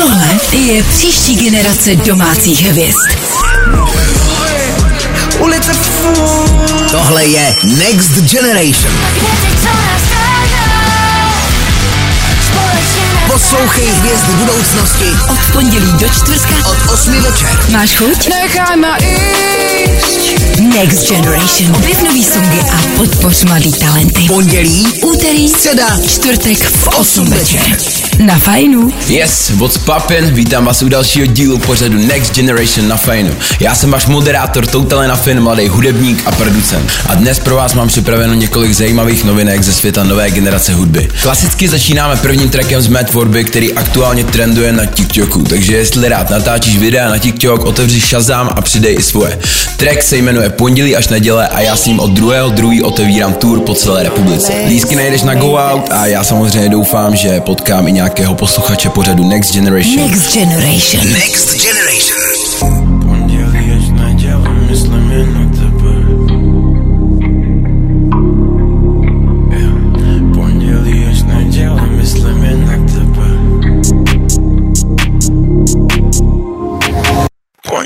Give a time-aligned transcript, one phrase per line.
[0.00, 2.96] Tohle je příští generace domácích hvězd.
[5.38, 5.72] Ulice.
[6.90, 8.94] Tohle je Next Generation.
[13.26, 17.48] Poslouchej hvězdy budoucnosti Od pondělí do čtvrtka od 8 večer.
[17.70, 18.28] máš chuť?
[18.28, 19.59] Nechaj ma ísť.
[20.80, 21.76] Next Generation.
[21.76, 24.22] Objev nový songy a podpoř mladý talenty.
[24.26, 27.60] Pondělí, Úterý, středa, čtvrtek v 8 večer.
[28.18, 28.92] Na fajnu.
[29.08, 30.34] Yes, what's poppin?
[30.34, 33.30] Vítám vás u dalšího dílu pořadu Next Generation na Fajnu.
[33.60, 36.90] Já jsem váš moderátor Toutale na Fin, mladý hudebník a producent.
[37.06, 41.08] A dnes pro vás mám připraveno několik zajímavých novinek ze světa nové generace hudby.
[41.22, 46.30] Klasicky začínáme prvním trackem z Matt Tvorby, který aktuálně trenduje na TikToku, takže jestli rád
[46.30, 49.38] natáčíš videa na TikTok, otevři Shazam a přidej i svoje.
[49.76, 52.84] Track se jmenuje Pondělí až neděle a já s ním od 2.2.
[52.84, 54.52] otevírám tour po celé republice.
[54.66, 59.28] Lísky najdeš na Go Out a já samozřejmě doufám, že potkám i nějakého posluchače pořadu
[59.28, 60.10] Next Generation.
[60.10, 61.12] Next Generation.
[61.12, 62.99] Next Generation.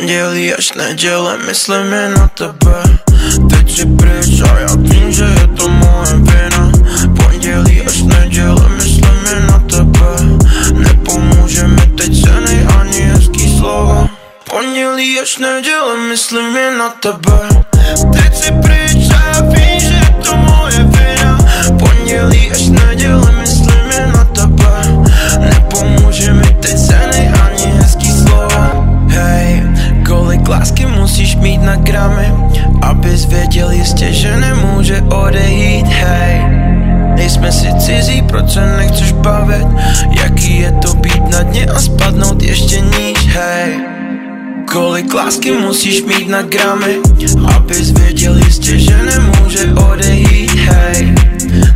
[0.05, 2.83] Pondělí až neděle, myslím jen na tebe.
[3.51, 6.73] Teď si pryč a já vím, že je to moje vina.
[7.17, 10.39] Pondělí až neděle, myslím jen na tebe.
[10.73, 14.09] Nepomůže mi teď ceny ani hezký slova
[14.51, 17.44] Pondělí až neděle, myslím jen na tebe
[45.45, 46.99] Lásky musíš mít na gramy.
[47.57, 51.15] Abys věděl jistě, že nemůže odejít Hej,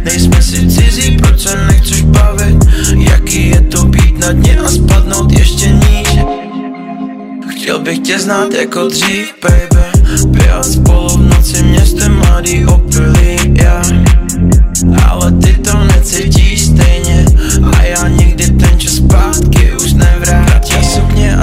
[0.05, 2.57] nejsme si cizí, proč se nechceš bavit?
[2.99, 6.09] Jaký je to být na dně a spadnout ještě níž
[7.49, 9.87] Chtěl bych tě znát jako dřív, baby.
[10.27, 14.08] Běhat spolu v noci městem mladý opilý, yeah.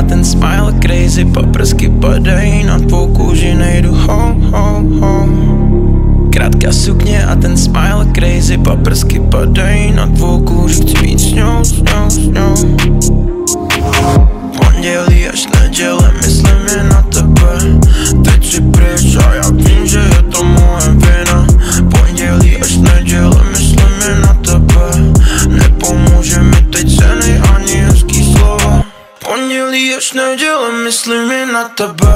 [0.08, 7.36] Ten smile crazy Paprsky padají na tvou kůži, nejdu home, home, home Krátká sukně a
[7.36, 10.82] ten smile crazy Paprsky padají na tvou kůži.
[10.82, 12.56] Chci být s ňou, s ňou, s ňou.
[14.58, 16.55] Pondělí až neděle, myslím
[31.56, 32.14] na tebe.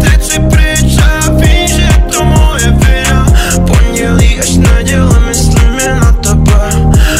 [0.00, 3.26] Teď si pryč a vím, že to moje vina.
[3.66, 6.60] Pondělí až neděle, myslím jen na tebe.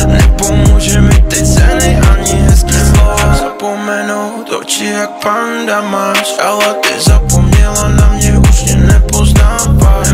[0.07, 3.37] Nepomůže mi teď ceny ani hezký slova.
[3.41, 10.09] Zapomenout oči jak panda máš Ale ty zapomněla na mě, už mě nepoznáváš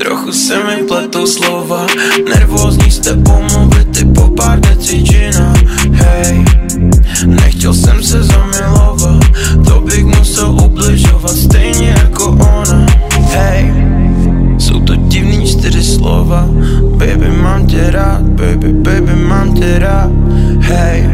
[0.00, 1.86] Trochu se mi pletou slova.
[2.28, 5.52] Nervózní s tebou mluvit i po pár deci džina
[5.92, 6.44] Hej,
[7.26, 9.20] nechtěl jsem se zamilovat.
[9.68, 12.86] To bych musel ubližovat stejně jako ona.
[13.30, 13.74] Hej,
[14.58, 16.48] jsou to divný čtyři slova.
[16.96, 20.10] Baby mám tě rád, baby, baby mám tě rád.
[20.60, 21.10] Hej,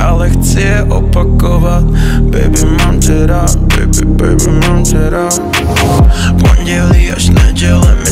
[0.00, 1.84] ale chci je opakovat.
[2.20, 5.40] Baby mám tě rád, baby, baby mám tě rád.
[6.40, 8.09] Pondělí až neděle, myslím jen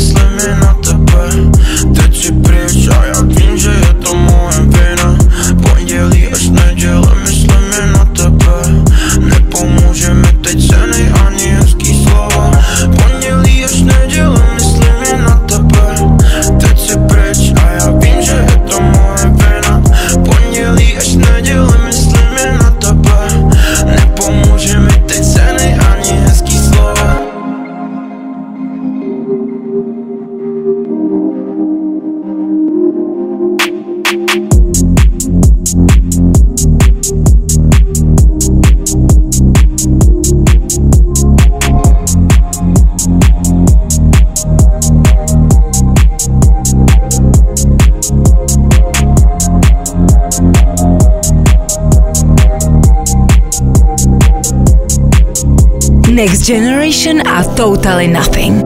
[56.11, 58.63] Next Generation are totally nothing.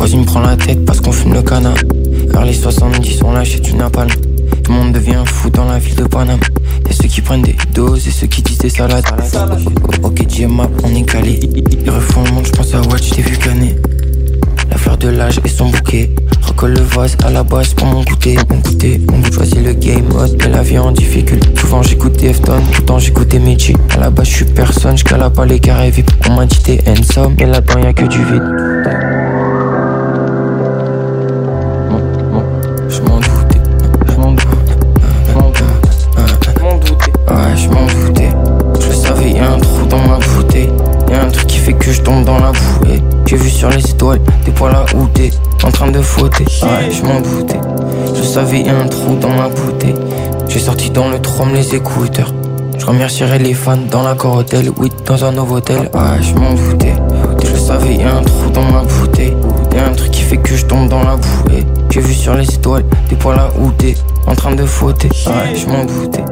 [0.00, 1.74] La me prend la tête parce qu'on fume le canard.
[2.32, 4.06] Car les 70 sont lâchés, tu n'as pas.
[4.06, 6.38] Tout le monde devient fou dans la ville de Paname.
[6.88, 9.04] Et ceux qui prennent des doses et ceux qui disent des salades.
[17.76, 18.36] Pour mon goûter.
[18.50, 20.36] Mon goûter, goût, choisis le game mode.
[20.40, 21.48] Mais la vie en difficulté.
[21.56, 23.74] Souvent j'écoute le temps j'écoute Mechi.
[23.94, 26.10] À la base, je suis personne, j'cala pas les carrés VIP.
[26.28, 29.13] On m'a dit t'es handsome, mais là-dedans y'a que du vide.
[43.34, 45.32] J'ai vu sur les étoiles des poils à outer,
[45.64, 46.44] en train de fauter.
[46.62, 47.58] Ouais, je m'en doutais.
[48.14, 49.96] Je savais, y'a un trou dans ma bouteille.
[50.46, 52.32] J'ai sorti dans le trom les écouteurs.
[52.78, 55.90] Je remercierai les fans dans l'accord hôtel, oui, dans un nouveau hôtel.
[55.92, 56.94] Ouais, je m'en doutais.
[57.44, 59.36] Je savais, y'a un trou dans ma bouteille.
[59.74, 61.64] Y'a un truc qui fait que je tombe dans la bouée.
[61.90, 63.96] J'ai vu sur les étoiles des poils à outer,
[64.28, 65.08] en train de fauter.
[65.26, 66.24] Ouais, je m'en doutais.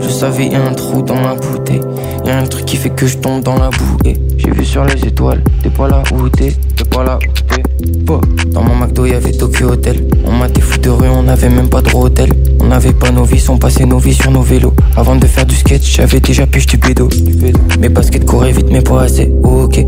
[0.00, 1.80] Je savais, y'a un trou dans ma bouteille.
[2.24, 4.16] Y'a un truc qui fait que je tombe dans la bouée.
[4.36, 7.62] J'ai vu sur les étoiles des poils à outer, des poils à outer.
[8.04, 8.20] Bah,
[8.52, 10.06] Dans mon McDo, y'avait Tokyo Hotel.
[10.24, 12.30] On m'a des fous de rue, on avait même pas de hôtel.
[12.60, 14.74] On n'avait pas nos vies, on passait nos vies sur nos vélos.
[14.96, 17.08] Avant de faire du sketch, j'avais déjà pêché du bédo.
[17.78, 19.32] Mes baskets couraient vite, mais pas assez.
[19.42, 19.84] Ok.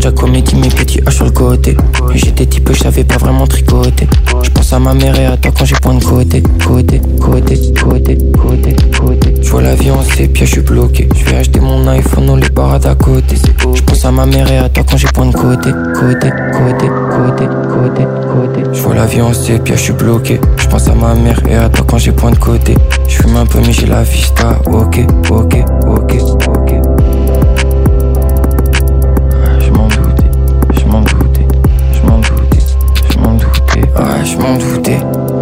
[0.00, 1.74] J'ai comédie, mes petits H sur le côté.
[2.14, 4.06] J'étais type, je savais pas vraiment tricoter.
[4.42, 6.42] Je pense à ma mère et à toi quand j'ai point de côté.
[6.66, 9.34] Côté, côté, côté, côté, côté.
[9.40, 11.08] Je vois l'avion en sépia, je suis bloqué.
[11.16, 13.36] Je vais acheter mon iPhone, on les barres à côté.
[13.74, 15.70] Je pense à ma mère et à toi quand j'ai point de côté.
[15.70, 18.70] Côté, côté, côté, côté, côté.
[18.74, 20.38] Je vois l'avion en sépia, je suis bloqué.
[20.58, 22.74] Je pense à ma mère et à toi quand j'ai point de côté.
[23.08, 24.58] Je fume un peu, mais j'ai la vista.
[24.66, 25.00] Ok,
[25.30, 26.83] ok, ok, ok.
[34.34, 34.98] Je m'en doutais.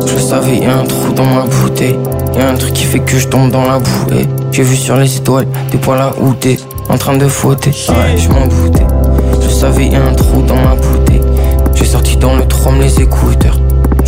[0.06, 1.99] Je savais, y'a un trou dans ma bouteille,
[2.35, 4.27] y'a un truc qui fait que je tombe dans la bouée.
[4.50, 6.59] J'ai vu sur les étoiles des poils à outer,
[6.89, 8.87] en train de fauter, ouais, je m'en doutais.
[9.43, 11.23] Je savais, y'a un trou dans ma bouteille.
[11.75, 13.59] J'ai sorti dans le trom les écouteurs.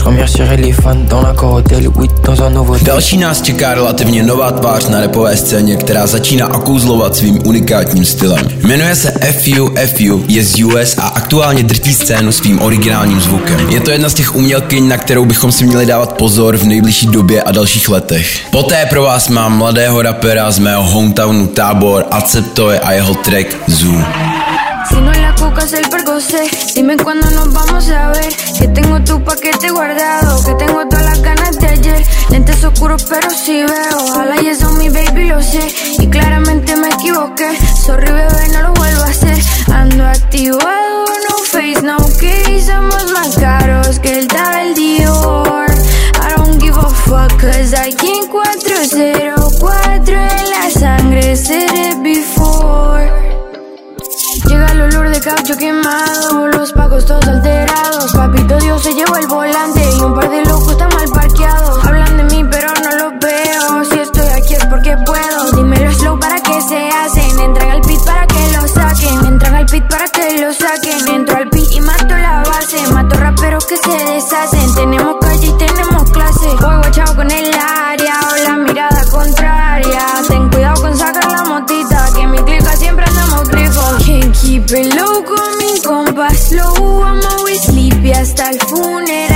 [0.05, 2.77] Remercierai les fans dans hôtel, oui, dans un nouveau.
[2.83, 8.49] Další nás čeká relativně nová tvář na repové scéně, která začíná akouzlovat svým unikátním stylem.
[8.63, 13.71] Jmenuje se FU FU, je z US a aktuálně drtí scénu svým originálním zvukem.
[13.71, 17.07] Je to jedna z těch umělkyň, na kterou bychom si měli dávat pozor v nejbližší
[17.07, 18.41] době a dalších letech.
[18.51, 24.03] Poté pro vás mám mladého rapera z mého hometownu Tábor, Aceptoje a jeho track Zoo.
[24.89, 26.49] Si no la coca es el percocé.
[26.75, 28.35] Dime cuándo nos vamos a ver.
[28.59, 32.05] Que tengo tu paquete guardado Que tengo todas las ganas de ayer.
[32.31, 33.99] Lentes oscuros pero sí veo.
[34.11, 35.67] Ojalá y eso mi baby lo sé.
[35.99, 37.59] Y claramente me equivoqué.
[37.87, 39.39] Sorry bebé no lo vuelvo a hacer.
[39.73, 45.67] Ando activado, no face, no case Somos más caros que el tal Dior.
[45.71, 51.74] I don't give a fuck Cause can 404 en la sangre Said
[54.75, 58.13] el olor de caucho quemado, los pagos todos alterados.
[58.13, 60.44] Papito Dios se llevó el volante y un par de
[88.25, 89.34] hasta el funeral.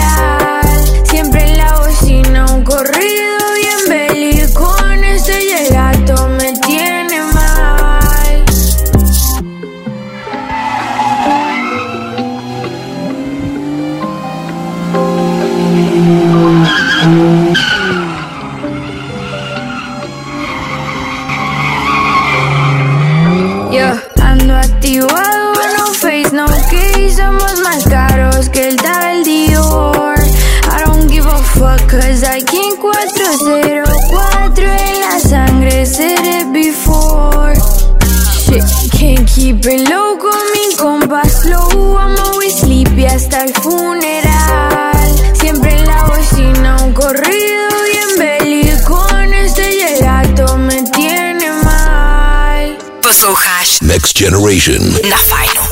[53.83, 54.83] Next Generation.
[55.11, 55.63] na Fajnu.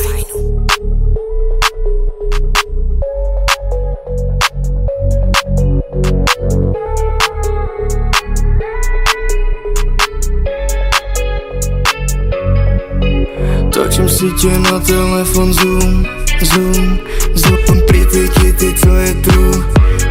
[13.69, 16.99] Točím si tě na telefon Zoom zoom,
[17.33, 19.63] zoom Prý ty ty, co je true,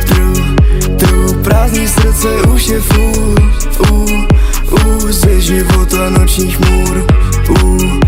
[0.07, 0.57] true,
[0.97, 3.35] true Prázdný srdce už je full,
[3.91, 4.11] uh,
[4.73, 7.07] uh Ze života nočních můr,
[7.51, 8.01] uh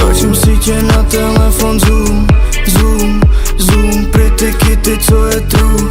[0.00, 2.26] Točím si tě na telefon zoom,
[2.66, 3.20] zoom,
[3.56, 4.06] zoom.
[4.06, 5.88] Prý ty ty, co je true,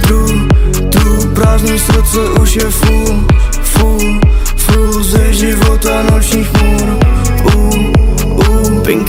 [0.00, 0.48] true,
[0.90, 3.24] true Prázdný srdce už je full,
[3.62, 4.20] full,
[4.56, 6.59] full Ze života nočních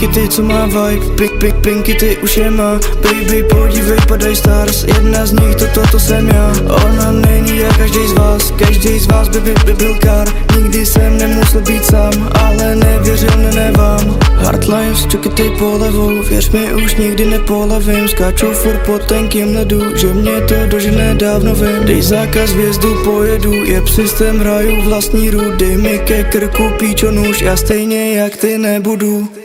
[0.02, 2.80] Pinky ty, co má vibe, pink, pink, pinky ty už je má.
[3.02, 6.52] Baby, podívej, padaj stars, jedna z nich, to, to, to jsem já.
[6.86, 10.86] Ona není jak každý z vás, každý z vás by, by, by byl kar Nikdy
[10.86, 16.74] jsem nemusel být sám, ale nevěřil ne, ne vám Hard lives, ty polevou, věř mi
[16.74, 18.08] už nikdy nepolevím.
[18.08, 21.84] Skáču furt po tenkým ledu, že mě to dožene dávno vím.
[21.84, 27.40] Dej zákaz hvězdu, pojedu, je systém, hraju vlastní rů Dej mi ke krku píčo nůž,
[27.40, 29.41] já stejně jak ty nebudu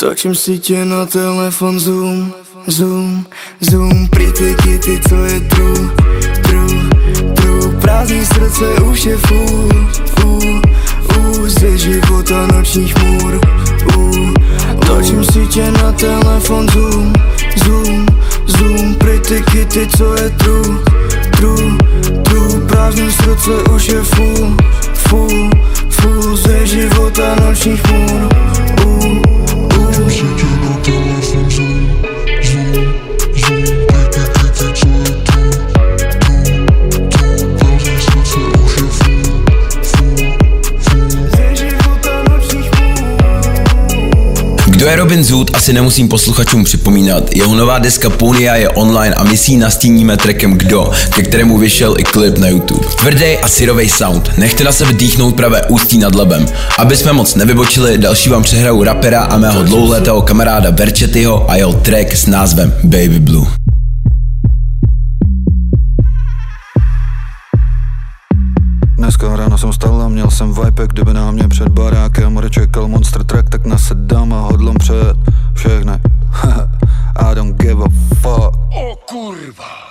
[0.00, 2.32] Točím si tě na telefon zoom,
[2.66, 3.26] zoom,
[3.60, 4.08] zoom.
[4.08, 5.90] Prý ty ty, co je true,
[6.42, 6.88] true,
[7.34, 7.80] true.
[7.80, 9.68] Prázdný srdce už je full,
[10.24, 10.60] uh,
[11.18, 13.40] uh Ze života nočních můr,
[13.96, 14.34] uh
[14.86, 17.12] Točím si tě na telefon zoom,
[17.64, 18.06] zoom,
[18.46, 18.94] zoom.
[18.94, 20.78] Prý ty ty, co je true,
[21.36, 21.76] true,
[22.22, 22.60] true.
[22.68, 24.56] Prázdný srdce už je full,
[24.94, 25.50] full,
[25.90, 28.28] full Ze života nočních můr,
[44.80, 47.36] kdo je Robin Zoot, asi nemusím posluchačům připomínat.
[47.36, 51.58] Jeho nová deska Ponia je online a my si ji nastíníme trackem Kdo, ke kterému
[51.58, 52.86] vyšel i klip na YouTube.
[53.00, 56.46] Tvrdý a syrový sound, nechte na sebe dýchnout pravé ústí nad lebem.
[56.78, 61.72] Aby jsme moc nevybočili, další vám přehraju rapera a mého dlouholetého kamaráda Verchetyho a jeho
[61.72, 63.69] track s názvem Baby Blue.
[69.10, 73.24] Dneska ráno jsem stal a měl jsem vibe, kdyby na mě před barákem čekal monster
[73.24, 75.16] track, tak nasedám a hodlom před
[75.54, 75.92] všechny.
[77.16, 78.56] I don't give a fuck.
[78.74, 79.89] O kurva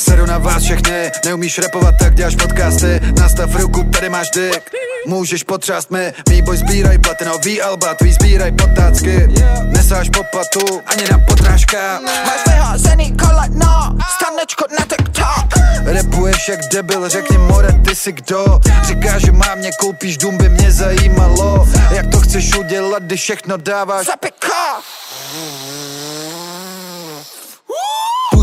[0.00, 3.00] Seru na vás všechny, neumíš rapovat, tak děláš podcasty.
[3.20, 4.70] Nastav ruku, tady máš dick.
[5.06, 9.28] Můžeš potřást mi, mý boj sbíraj platinový alba Tvý sbíraj potácky,
[9.62, 12.00] nesáš po platu Ani na potrážka.
[12.26, 15.64] Máš vyházený koleno, stanečko na TikTok.
[15.84, 18.60] Repuješ jak debil, řekni more, ty si kdo?
[18.82, 21.68] Říkáš, že má mě koupíš dům, by mě zajímalo.
[21.90, 24.06] Jak to chceš udělat, když všechno dáváš?
[24.06, 24.16] Za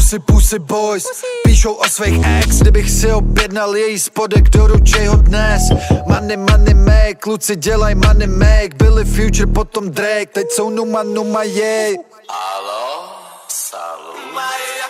[0.08, 1.04] Pusy, pusy boys.
[1.44, 5.62] Píšou o svých ex Kdybych si objednal její spodek Doručej ho dnes.
[6.08, 8.78] Money, money make Kluci dělaj money make.
[8.78, 11.98] Byli Future, potom Drake Teď jsou Numa, Numa, jej.
[12.30, 13.10] Alo,
[13.48, 14.18] salut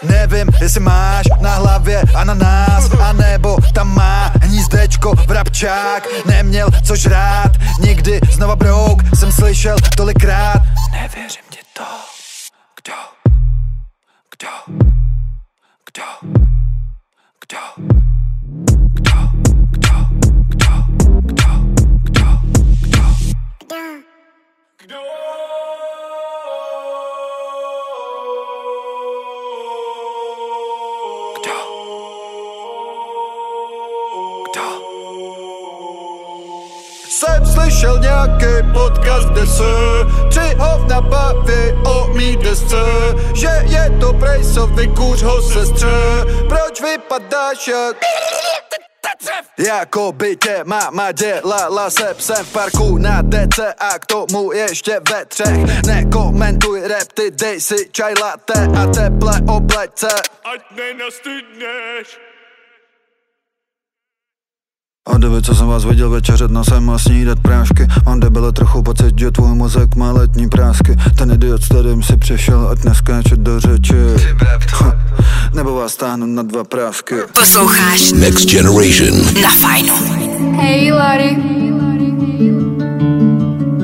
[0.03, 7.51] Nevím, jestli máš na hlavě ananás A nebo tam má hnízdečko vrabčák Neměl co žrát
[7.79, 10.61] Nikdy znova brouk Jsem slyšel tolikrát
[15.97, 16.46] dope.
[38.27, 39.63] Nějaký podcast, kde se
[40.29, 42.83] tři hovna baví o mý desce
[43.33, 45.87] Že je to prejsovi kůř ho sestře.
[46.49, 47.97] Proč vypadáš jak...
[49.57, 54.99] Jako by tě máma dělala se psem v parku na DC a k tomu ještě
[55.11, 55.83] ve třech.
[55.85, 60.15] Nekomentuj rap, ty dej si čaj latte a teple obleď se
[60.53, 62.26] Ať nenastydneš
[65.07, 69.19] a kdyby, co jsem vás viděl večeřet nosem a snídat prášky Mám debele trochu pocit,
[69.19, 73.59] že tvůj mozek má letní prásky Ten idiot, s kterým si přišel, ať neskáče do
[73.59, 73.95] řeči
[75.53, 79.41] Nebo vás stáhnu na dva prásky Posloucháš Next Generation.
[79.41, 79.93] na fajnu.
[80.55, 81.37] Hey, Lottie.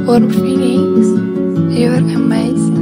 [0.05, 1.07] What feelings?
[1.79, 2.72] You're amazing.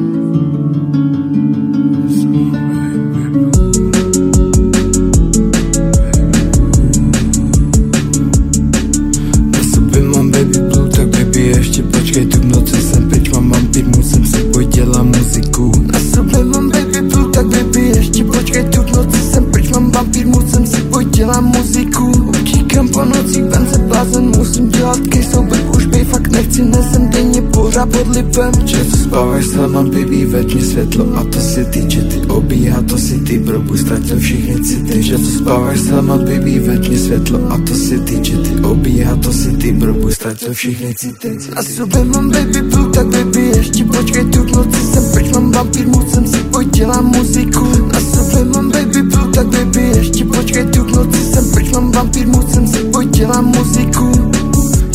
[28.31, 32.97] Lipem Často spáváš sama, baby, vedni světlo A to si ty, že ty obíhá, to
[32.97, 37.99] si ty Brobu ztratil všechny city Často spáváš sama, baby, vedni světlo A to si
[37.99, 41.37] ty, že ty obíhá, to si ty Brobu ztratil všechny city.
[41.55, 45.87] Na sobě mám baby blue, tak baby ještě počkej tu noci jsem pryč Mám vampír,
[45.87, 47.67] musím si pojď, dělám muziku.
[47.93, 52.27] Na sobě mám baby blue, tak baby ještě počkej tu noci jsem pryč Mám vampír,
[52.27, 54.11] musím si pojď, dělám muziku.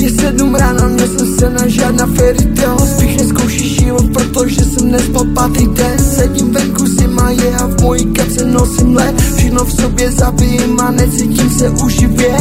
[0.00, 2.86] Je sedm ráno, jsem se na žádná fairy tale
[3.46, 5.98] Neskoušíš život, protože jsem nespal pátý den.
[5.98, 9.20] Sedím venku, zima je a v mojí kapse nosím led.
[9.36, 12.36] Všechno v sobě zabijím a necítím se už živě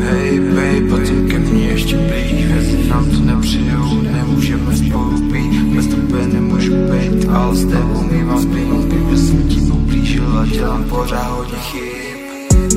[0.00, 5.62] Hej, babe, pojď ke mně ještě blíž Věci nám to nepřijou, nemůžeme spolu být.
[5.76, 10.84] Bez tebe nemůžu být, ale s tebou mývám spínu Baby, jsem ti ublížil a dělám
[10.84, 11.98] pořád hodně chyb.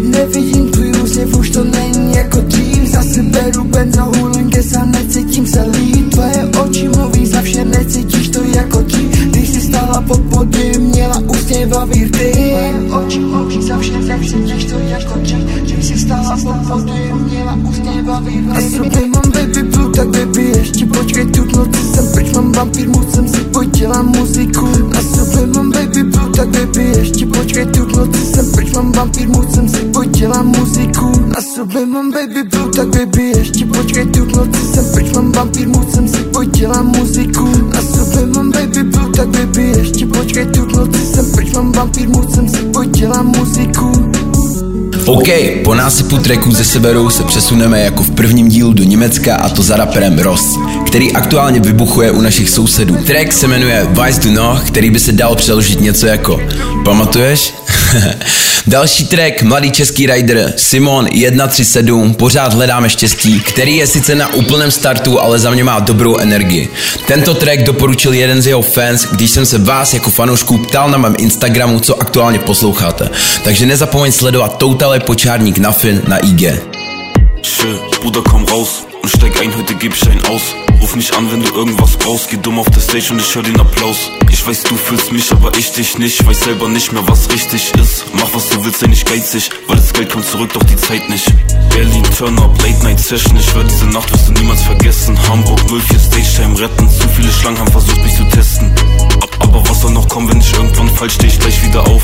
[0.01, 2.87] Nevidím tvůj úsměv, už to není jako dřív.
[2.87, 4.49] Zase beru benzohulin,
[4.81, 5.10] a necítím
[13.05, 18.39] Oči mluví za vše, necítíš to jako dřív Když jsi stála pod pody, měla usměvavý
[18.39, 21.79] rty A sobě mám baby blue, tak baby ještě počkej tu noci.
[21.93, 24.67] Jsem pryč Mám vampír, musím si pojď, dělám muziku.
[24.97, 28.25] A sobě mám baby blue, tak baby ještě počkej tu noci.
[28.25, 31.11] Jsem pryč Mám vampír, musím si pojď, dělám muziku.
[31.27, 34.65] Na sobě mám baby blue, tak baby ještě počkej tu noci.
[34.73, 37.47] Jsem pryč Mám vampír, musím si pojď, dělám muziku.
[37.73, 39.00] Na sobě mám baby blue,
[41.71, 43.91] jsem vampír, musím si pojď, dělám muziku.
[45.05, 45.27] OK,
[45.63, 49.63] po násypu tracků ze severu se přesuneme jako v prvním dílu do Německa a to
[49.63, 50.55] za raperem Ross,
[50.91, 52.95] který aktuálně vybuchuje u našich sousedů.
[52.95, 56.41] Track se jmenuje Vice du Noch, který by se dal přeložit něco jako
[56.85, 57.53] Pamatuješ?
[58.67, 64.71] Další track, mladý český rider Simon 137, pořád hledáme štěstí, který je sice na úplném
[64.71, 66.69] startu, ale za mě má dobrou energii.
[67.07, 70.97] Tento track doporučil jeden z jeho fans, když jsem se vás jako fanoušků ptal na
[70.97, 73.09] mém Instagramu, co aktuálně posloucháte.
[73.43, 76.41] Takže nezapomeň sledovat Total Počárník na Fin na IG.
[77.43, 80.70] Chill, Bruder, komm raus und steig ein, heute geb ich einen aus.
[80.81, 82.29] Ruf mich an, wenn du irgendwas brauchst.
[82.29, 84.09] Geh dumm auf der Stage und ich hör den Applaus.
[84.31, 86.25] Ich weiß, du fühlst mich, aber ich dich nicht.
[86.25, 88.05] Weiß selber nicht mehr, was richtig ist.
[88.13, 89.51] Mach was du willst, sei nicht geizig.
[89.67, 91.31] Weil das Geld kommt zurück, doch die Zeit nicht.
[91.69, 93.37] Berlin, Turn up, Late Night Session.
[93.37, 95.17] Ich schwör, diese Nacht wirst du niemals vergessen.
[95.29, 96.89] Hamburg 04 Stage Time retten.
[96.89, 98.73] Zu viele Schlangen haben versucht, mich zu testen.
[99.39, 102.03] Aber was soll noch kommen, wenn ich irgendwann falsch steh ich gleich wieder auf.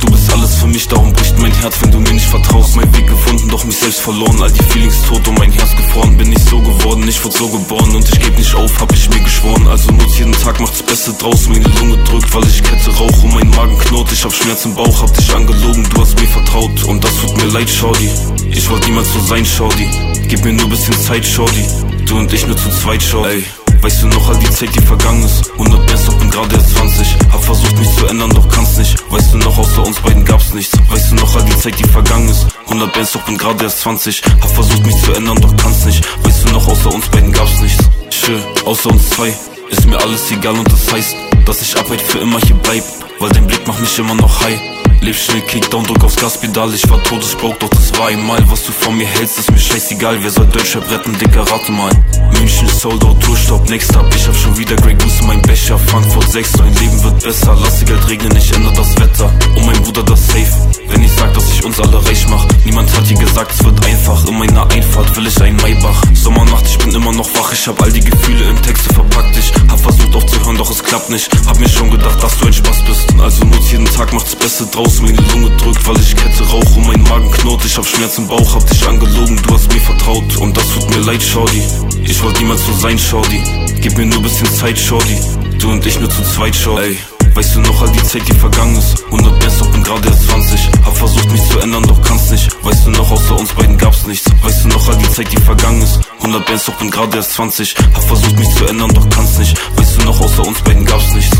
[0.00, 2.74] Du bist alles für mich, darum bricht mein Herz, wenn du mir nicht vertraust.
[2.74, 4.42] Mein Weg gefunden, doch mich selbst verloren.
[4.42, 6.16] All die Feelings tot und mein Herz gefroren.
[6.16, 9.08] Bin nicht so geworden, ich wurde so geboren und ich geb nicht auf, hab ich
[9.08, 9.66] mir geschworen.
[9.68, 11.48] Also nutz jeden Tag, macht das Beste draus.
[11.48, 14.12] Mir in die Lunge drückt, weil ich Kette rauch und mein Magen knurrt.
[14.12, 16.84] Ich hab Schmerz im Bauch, hab dich angelogen, du hast mir vertraut.
[16.84, 18.10] Und das tut mir leid, Shorty.
[18.50, 19.88] Ich wollte niemals so sein, Shorty.
[20.28, 21.64] Gib mir nur bisschen Zeit, Shorty.
[22.06, 23.44] Du und ich nur zu zweit, Shorty.
[23.82, 25.50] Weißt du noch all die Zeit, die vergangen ist?
[25.58, 28.96] 100 Bands, doch bin gerade erst 20 Hab versucht mich zu ändern, doch kann's nicht.
[29.10, 30.78] Weißt du noch, außer uns beiden gab's nichts.
[30.88, 32.46] Weißt du noch all die Zeit, die vergangen ist?
[32.66, 36.06] 100 Bands, doch bin gerade erst 20 Hab versucht mich zu ändern, doch kann's nicht.
[36.24, 37.84] Weißt du noch, außer uns beiden gab's nichts.
[38.10, 39.34] Chill, außer uns zwei.
[39.70, 42.84] Ist mir alles egal und das heißt Dass ich ab heute für immer hier bleib.
[43.18, 46.88] Weil dein Blick macht mich immer noch high Leb schnell, Kickdown, drück aufs Gaspedal Ich
[46.88, 50.30] war Todesbroke, doch das war einmal Was du von mir hältst, ist mir scheißegal Wer
[50.30, 51.90] soll Deutschrap retten, dicker, rate mal
[52.38, 55.76] München, Sold Out, Tourstopp, next up Ich hab schon wieder Grey Goose in meinem Becher
[55.76, 59.32] Frankfurt 6, dein Leben wird besser Lasse Geld regnen, ich ändere das Wetter.
[59.56, 62.46] Und mein Bruder das safe Wenn ich sag, dass ich uns alle reich mach.
[62.64, 66.00] Niemand hat dir gesagt, es wird einfach In meiner Einfahrt will ich ein Maybach.
[66.14, 69.52] Sommernacht, ich bin immer noch wach Ich hab all die Gefühle in Texte verpackt Ich
[69.68, 71.28] hab versucht aufzuhören, doch es klappt nicht.
[71.48, 73.20] Hab mir schon gedacht, dass du ein Spaß bist.
[73.20, 76.44] Also nutz jeden Tag, mach das Beste draus In die Lunge drückt, weil ich Kette
[76.44, 79.72] rauch Und mein Magen knurrt, ich hab Schmerz im Bauch Hab dich angelogen, du hast
[79.72, 80.36] mir vertraut.
[80.36, 81.62] Und das tut mir leid, Shorty.
[82.04, 83.42] Ich wollte niemals so sein, Shorty.
[83.80, 85.18] Gib mir nur bisschen Zeit, Shorty.
[85.58, 86.96] Du und ich nur zu zweit, Shorty.
[87.34, 89.04] Weißt du noch all die Zeit, die vergangen ist?
[89.06, 92.48] 100 Bands, doch bin gerade erst 20 Hab versucht mich zu ändern, doch kann's nicht.
[92.62, 94.30] Weißt du noch, außer uns beiden gab's nichts.
[94.42, 96.00] Weißt du noch all die Zeit, die vergangen ist?
[96.18, 99.56] 100 Bands, doch bin gerade erst 20 Hab versucht mich zu ändern, doch kann's nicht.
[99.76, 101.36] Weißt du noch, außer uns beiden gab's nichts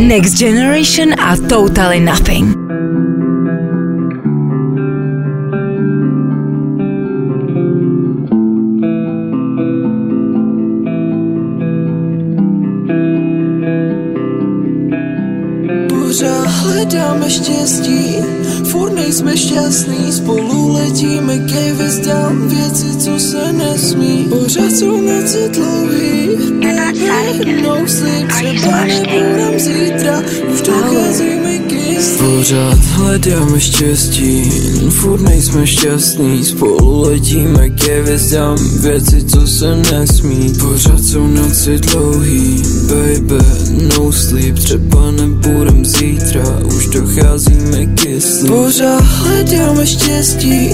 [0.00, 2.54] Next Generation a Totally Nothing.
[16.46, 18.16] Hledáme štěstí,
[18.64, 25.48] furt nejsme šťastní, spolu letíme ke hvězdám, věci věci, co se nesmí Pořád jsou noci
[25.48, 26.72] dlouhý No
[31.42, 34.50] mi kys Pořád hledáme štěstí
[34.90, 36.44] Furt nejsme šťastní.
[36.44, 40.52] Spolu letíme ke hvězdám Věci, co se nesmí.
[40.60, 43.44] Pořád jsou noci dlouhý Baby,
[43.96, 44.58] no sleep.
[44.58, 50.70] Třeba nebudem zítra Už docházíme kyslí Pořád hledáme štěstí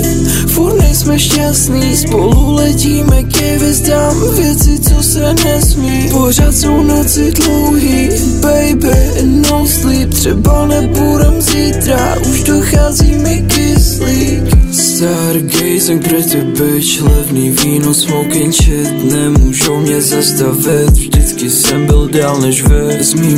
[0.47, 1.97] Furt nejsme šťastní.
[1.97, 5.80] Spolu letíme ke hvězdám Věci, co se nesmí
[6.11, 8.09] Pořád jsou noci dlouhý.
[8.41, 10.15] Baby, no sleep.
[10.15, 12.17] Třeba nebudem zítra.
[12.31, 17.03] Už dochází mi kyslík Stargazing pretty bitch.
[17.03, 19.13] Levný víno, smoking shit.
[19.13, 20.91] Nemůžou mě zastavit.
[20.91, 23.31] Vždycky jsem byl dál než vy Z mý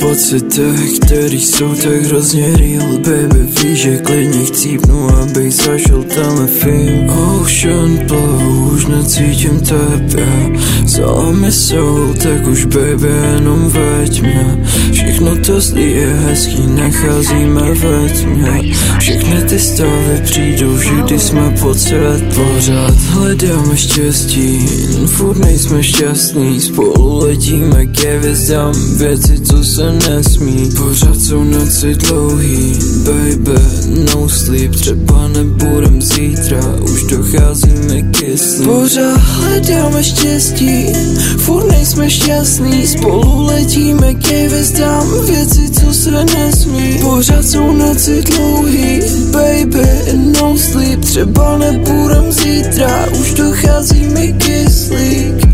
[0.00, 0.62] pocity
[1.00, 2.98] Který jsou tak hrozně real.
[2.98, 7.10] Baby víš, že klidně chcípnu Abych zažil tenhle film.
[7.10, 10.50] Ocean blue, už necítím tebe.
[10.84, 14.64] Vzala mi soul, tak už baby jenom veď mě.
[14.92, 18.74] Všechno to zlý je hezký, nacházíme ve tmě.
[18.98, 20.20] Všechny ty stavy
[20.54, 24.66] přijdou, když jsme potřet Pořád hledáme štěstí,
[25.06, 26.60] furt nejsme šťastní.
[26.60, 30.70] Spolu letíme ke hvězdám, věci, co se nesmí.
[30.76, 33.60] Pořád jsou noci dlouhý, baby,
[34.14, 34.72] no sleep.
[34.76, 40.86] Třeba nebudem zítra, už docházíme kyslí Pořád hledáme štěstí,
[41.36, 42.86] furt nejsme šťastní.
[42.86, 46.98] Spolu letíme ke hvězdám, věci, co se nesmí.
[47.02, 49.00] Pořád jsou noci dlouhý,
[49.32, 49.88] baby,
[50.40, 55.52] no sleep Třeba nebudem zítra, už dochází mi kyslík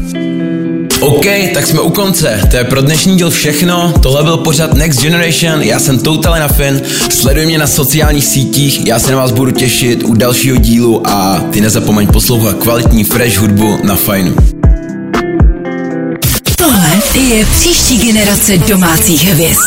[1.01, 2.40] OK, tak jsme u konce.
[2.51, 3.92] To je pro dnešní díl všechno.
[4.03, 5.62] Tohle byl pořád Next Generation.
[5.62, 6.83] Já jsem Totally na Fin.
[7.11, 8.87] Sleduj mě na sociálních sítích.
[8.87, 13.38] Já se na vás budu těšit u dalšího dílu a ty nezapomeň poslouchat kvalitní fresh
[13.38, 14.35] hudbu na fajnu.
[16.57, 19.61] Tohle je příští generace domácích hvězd.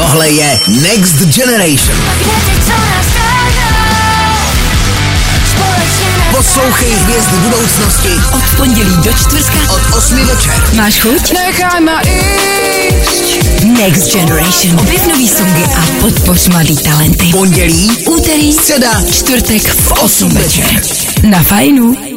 [0.00, 1.98] Tohle je Next Generation.
[6.36, 10.54] Poslouchej hvězdy budoucnosti Od pondělí do čtvrtka od 8 večer.
[10.72, 11.32] máš chuť?
[11.32, 14.80] Nechajme ísť Next Generation.
[14.80, 17.26] Objev nový songy a podpoř mladý talenty.
[17.32, 20.82] Pondělí, Úterý, středa, čtvrtek v 8 večer.
[21.22, 22.09] Na fajnu.